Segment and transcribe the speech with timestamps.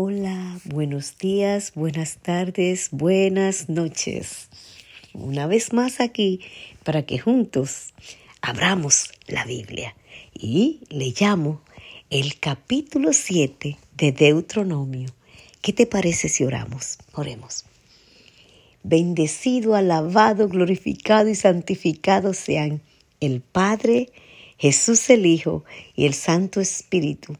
[0.00, 4.48] Hola, buenos días, buenas tardes, buenas noches.
[5.12, 6.40] Una vez más aquí
[6.84, 7.94] para que juntos
[8.40, 9.96] abramos la Biblia
[10.32, 11.62] y le llamo
[12.10, 15.08] el capítulo 7 de Deuteronomio.
[15.62, 16.98] ¿Qué te parece si oramos?
[17.14, 17.64] Oremos.
[18.84, 22.82] Bendecido, alabado, glorificado y santificado sean
[23.18, 24.12] el Padre,
[24.58, 25.64] Jesús el Hijo
[25.96, 27.36] y el Santo Espíritu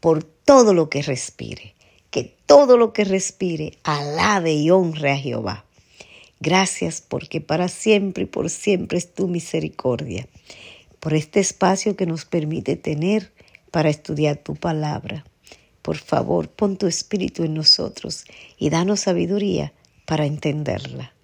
[0.00, 1.71] por todo lo que respire
[2.12, 5.64] que todo lo que respire alabe y honre a Jehová.
[6.38, 10.28] Gracias porque para siempre y por siempre es tu misericordia,
[11.00, 13.32] por este espacio que nos permite tener
[13.70, 15.24] para estudiar tu palabra.
[15.80, 18.24] Por favor, pon tu espíritu en nosotros
[18.58, 19.72] y danos sabiduría
[20.04, 21.14] para entenderla.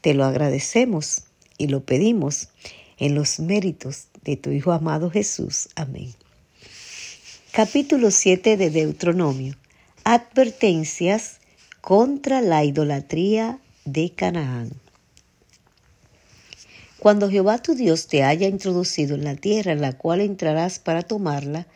[0.00, 1.22] Te lo agradecemos
[1.56, 2.48] y lo pedimos
[2.98, 5.68] en los méritos de tu Hijo amado Jesús.
[5.76, 6.12] Amén.
[7.52, 9.61] Capítulo 7 de Deuteronomio
[10.04, 11.38] advertencias
[11.80, 14.72] contra la idolatría de Canaán.
[16.98, 21.02] Cuando Jehová tu Dios te haya introducido en la tierra en la cual entrarás para
[21.02, 21.66] tomarla,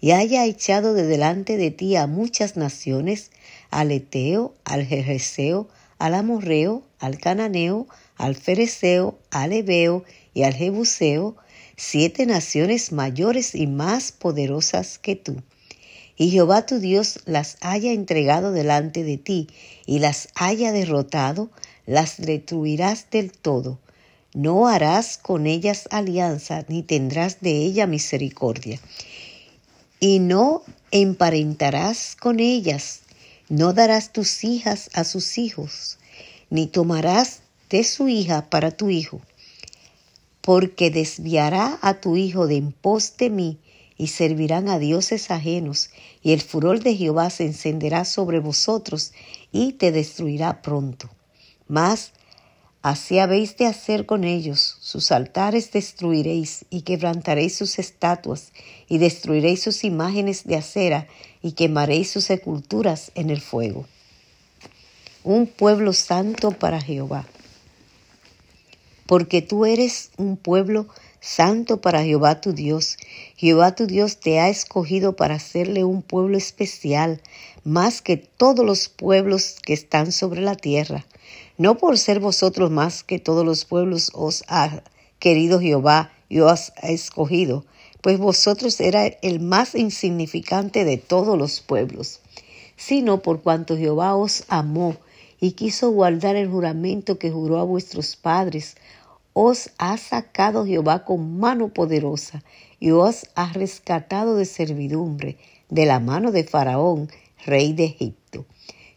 [0.00, 3.30] y haya echado de delante de ti a muchas naciones,
[3.70, 11.36] al Eteo, al Jerjeseo, al Amorreo, al Cananeo, al Fereceo, al Ebeo y al Jebuseo,
[11.76, 15.36] siete naciones mayores y más poderosas que tú
[16.22, 19.48] y Jehová tu Dios las haya entregado delante de ti
[19.86, 21.50] y las haya derrotado,
[21.84, 23.80] las destruirás del todo.
[24.32, 28.78] No harás con ellas alianza, ni tendrás de ella misericordia.
[29.98, 30.62] Y no
[30.92, 33.00] emparentarás con ellas,
[33.48, 35.98] no darás tus hijas a sus hijos,
[36.50, 39.20] ni tomarás de su hija para tu hijo,
[40.40, 43.58] porque desviará a tu hijo de en pos de mí,
[44.02, 45.90] y servirán a dioses ajenos,
[46.24, 49.12] y el furor de Jehová se encenderá sobre vosotros
[49.52, 51.08] y te destruirá pronto.
[51.68, 52.10] Mas
[52.82, 58.52] así habéis de hacer con ellos, sus altares destruiréis y quebrantaréis sus estatuas,
[58.88, 61.06] y destruiréis sus imágenes de acera,
[61.40, 63.86] y quemaréis sus sepulturas en el fuego.
[65.22, 67.24] Un pueblo santo para Jehová.
[69.06, 70.86] Porque tú eres un pueblo
[71.20, 72.96] santo para Jehová tu Dios.
[73.36, 77.20] Jehová tu Dios te ha escogido para hacerle un pueblo especial,
[77.64, 81.06] más que todos los pueblos que están sobre la tierra.
[81.58, 84.82] No por ser vosotros más que todos los pueblos os ha
[85.18, 87.64] querido Jehová y os ha escogido,
[88.00, 92.20] pues vosotros era el más insignificante de todos los pueblos,
[92.76, 94.96] sino por cuanto Jehová os amó
[95.42, 98.76] y quiso guardar el juramento que juró a vuestros padres,
[99.32, 102.44] os ha sacado Jehová con mano poderosa
[102.78, 105.38] y os ha rescatado de servidumbre
[105.68, 107.10] de la mano de Faraón,
[107.44, 108.46] rey de Egipto.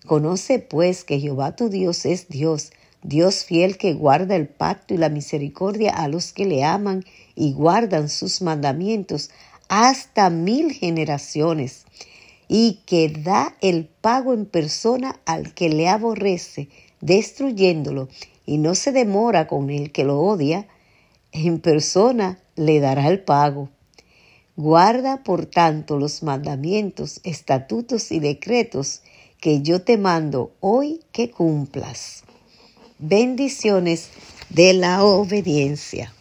[0.06, 4.98] Conoce pues que Jehová tu Dios es Dios, Dios fiel que guarda el pacto y
[4.98, 7.04] la misericordia a los que le aman
[7.34, 9.32] y guardan sus mandamientos
[9.68, 11.85] hasta mil generaciones,
[12.48, 16.70] y que da el pago en persona al que le aborrece,
[17.02, 18.10] destruyéndolo,
[18.46, 20.68] y no se demora con el que lo odia,
[21.32, 23.70] en persona le dará el pago.
[24.56, 29.02] Guarda, por tanto, los mandamientos, estatutos y decretos
[29.42, 32.24] que yo te mando hoy que cumplas.
[33.00, 34.10] Bendiciones
[34.50, 36.14] de la obediencia.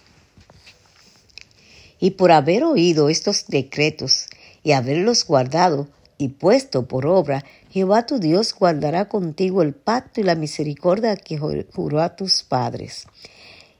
[2.00, 4.26] Y por haber oído estos decretos
[4.64, 5.88] y haberlos guardado
[6.24, 11.36] y puesto por obra, Jehová tu Dios guardará contigo el pacto y la misericordia que
[11.36, 13.06] juró a tus padres.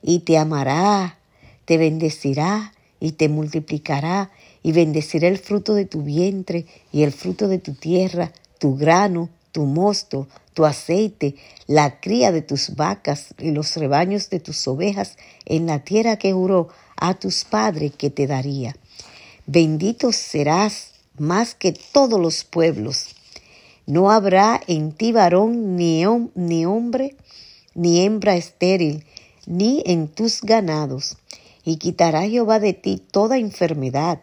[0.03, 1.19] Y te amará,
[1.65, 4.31] te bendecirá y te multiplicará,
[4.63, 9.31] y bendecirá el fruto de tu vientre y el fruto de tu tierra, tu grano,
[9.51, 15.17] tu mosto, tu aceite, la cría de tus vacas y los rebaños de tus ovejas
[15.47, 18.77] en la tierra que juró a tus padres que te daría.
[19.47, 23.15] Bendito serás más que todos los pueblos
[23.87, 27.17] no habrá en ti varón ni, hombre,
[27.75, 29.05] ni hembra estéril,
[29.47, 31.19] ni en tus ganados.
[31.65, 34.21] Y quitará Jehová de ti toda enfermedad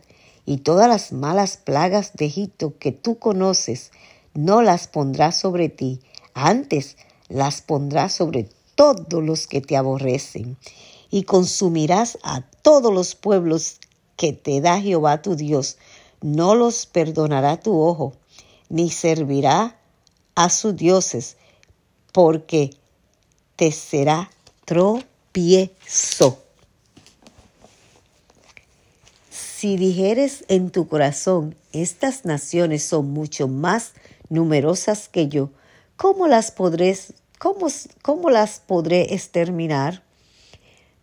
[0.48, 3.92] y todas las malas plagas de Egipto que tú conoces,
[4.34, 6.02] no las pondrá sobre ti,
[6.34, 6.98] antes
[7.30, 10.58] las pondrá sobre todos los que te aborrecen.
[11.12, 13.80] Y consumirás a todos los pueblos
[14.18, 15.78] que te da Jehová tu Dios,
[16.22, 18.14] no los perdonará tu ojo
[18.70, 19.76] ni servirá
[20.36, 21.36] a sus dioses,
[22.14, 22.72] porque
[23.56, 24.30] te será
[24.66, 26.40] tropiezo.
[29.30, 33.94] Si dijeres en tu corazón, estas naciones son mucho más
[34.30, 35.50] numerosas que yo,
[35.98, 36.52] ¿cómo las
[37.38, 37.68] cómo,
[38.02, 40.04] cómo las podré exterminar?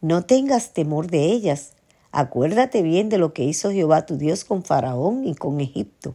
[0.00, 1.75] No tengas temor de ellas.
[2.12, 6.14] Acuérdate bien de lo que hizo Jehová tu Dios con Faraón y con Egipto,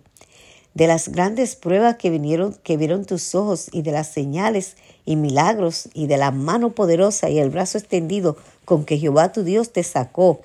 [0.74, 4.76] de las grandes pruebas que vinieron, que vieron tus ojos y de las señales
[5.06, 9.44] y milagros y de la mano poderosa y el brazo extendido con que Jehová tu
[9.44, 10.42] Dios te sacó.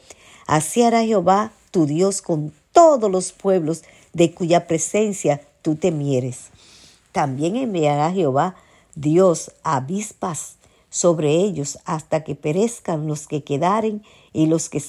[0.46, 6.48] Así hará Jehová tu Dios con todos los pueblos de cuya presencia tú temieres.
[7.12, 8.54] También enviará Jehová
[8.94, 10.56] Dios avispas
[10.90, 14.02] sobre ellos hasta que perezcan los que quedaren
[14.32, 14.82] y los que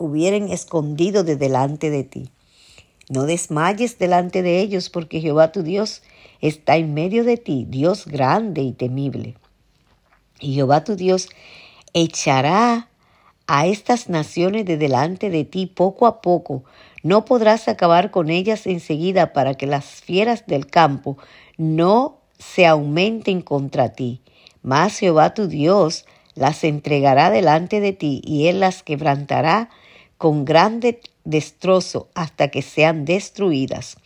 [0.00, 2.30] hubieren escondido de delante de ti.
[3.10, 6.02] No desmayes delante de ellos, porque Jehová tu Dios
[6.40, 9.36] está en medio de ti, Dios grande y temible.
[10.40, 11.28] Y Jehová tu Dios
[11.92, 12.88] echará
[13.46, 16.64] a estas naciones de delante de ti poco a poco.
[17.02, 21.18] No podrás acabar con ellas enseguida para que las fieras del campo
[21.58, 24.22] no se aumenten contra ti.
[24.62, 29.68] Mas Jehová tu Dios las entregará delante de ti y él las quebrantará
[30.20, 33.96] con grande destrozo hasta que sean destruidas.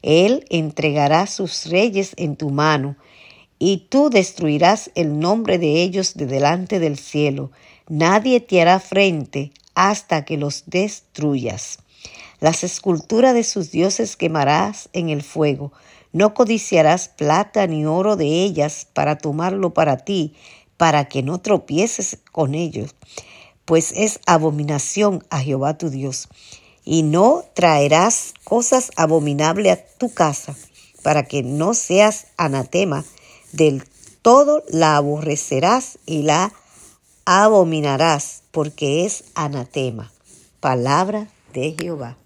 [0.00, 2.96] Él entregará sus reyes en tu mano
[3.58, 7.50] y tú destruirás el nombre de ellos de delante del cielo.
[7.86, 11.80] Nadie te hará frente hasta que los destruyas.
[12.40, 15.74] Las esculturas de sus dioses quemarás en el fuego.
[16.14, 20.32] No codiciarás plata ni oro de ellas para tomarlo para ti,
[20.78, 22.94] para que no tropieces con ellos,
[23.68, 26.28] pues es abominación a Jehová tu Dios.
[26.86, 30.56] Y no traerás cosas abominables a tu casa,
[31.02, 33.04] para que no seas anatema.
[33.52, 33.84] Del
[34.22, 36.54] todo la aborrecerás y la
[37.26, 40.10] abominarás, porque es anatema.
[40.60, 42.16] Palabra de Jehová.